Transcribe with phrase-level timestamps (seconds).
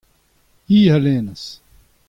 [0.67, 1.45] hi a lennas.